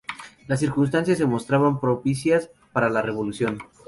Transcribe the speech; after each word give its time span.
Las 0.47 0.59
circunstancias 0.61 1.19
se 1.19 1.27
mostraban 1.27 1.79
propicias 1.79 2.49
para 2.73 2.89
la 2.89 3.03
revolución. 3.03 3.59